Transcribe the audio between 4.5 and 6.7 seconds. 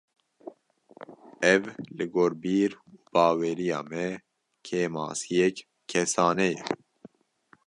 kêmasiyek kesane ye